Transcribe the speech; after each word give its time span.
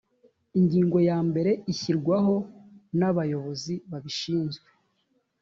ingingo 0.59 0.97
ya 1.09 1.17
mbere 1.29 1.51
ishyirwaho 1.71 2.35
na 2.99 3.09
bayobozi 3.15 3.73
babishizwe 3.89 4.67